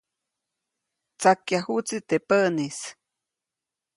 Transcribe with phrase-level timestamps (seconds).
[1.19, 2.79] Tsakyajuʼtsi teʼ päʼnis.